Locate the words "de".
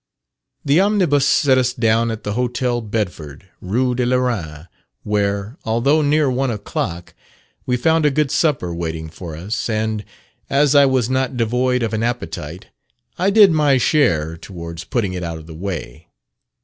3.93-4.03